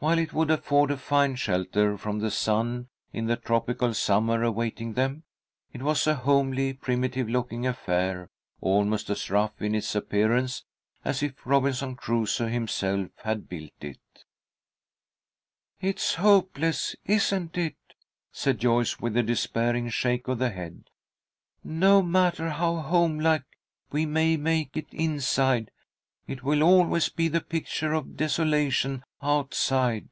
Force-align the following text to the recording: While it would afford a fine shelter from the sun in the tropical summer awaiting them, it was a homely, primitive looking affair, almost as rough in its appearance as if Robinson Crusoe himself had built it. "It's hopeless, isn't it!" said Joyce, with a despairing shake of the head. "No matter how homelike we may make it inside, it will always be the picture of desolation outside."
While 0.00 0.20
it 0.20 0.32
would 0.32 0.48
afford 0.48 0.92
a 0.92 0.96
fine 0.96 1.34
shelter 1.34 1.98
from 1.98 2.20
the 2.20 2.30
sun 2.30 2.86
in 3.12 3.26
the 3.26 3.34
tropical 3.34 3.92
summer 3.94 4.44
awaiting 4.44 4.92
them, 4.92 5.24
it 5.72 5.82
was 5.82 6.06
a 6.06 6.14
homely, 6.14 6.72
primitive 6.72 7.28
looking 7.28 7.66
affair, 7.66 8.30
almost 8.60 9.10
as 9.10 9.28
rough 9.28 9.60
in 9.60 9.74
its 9.74 9.96
appearance 9.96 10.62
as 11.04 11.20
if 11.20 11.44
Robinson 11.44 11.96
Crusoe 11.96 12.46
himself 12.46 13.08
had 13.24 13.48
built 13.48 13.72
it. 13.80 13.98
"It's 15.80 16.14
hopeless, 16.14 16.94
isn't 17.04 17.58
it!" 17.58 17.74
said 18.30 18.60
Joyce, 18.60 19.00
with 19.00 19.16
a 19.16 19.24
despairing 19.24 19.88
shake 19.88 20.28
of 20.28 20.38
the 20.38 20.50
head. 20.50 20.84
"No 21.64 22.02
matter 22.02 22.50
how 22.50 22.76
homelike 22.76 23.46
we 23.90 24.06
may 24.06 24.36
make 24.36 24.76
it 24.76 24.94
inside, 24.94 25.72
it 26.28 26.42
will 26.42 26.62
always 26.62 27.08
be 27.08 27.26
the 27.28 27.40
picture 27.40 27.94
of 27.94 28.14
desolation 28.18 29.02
outside." 29.22 30.06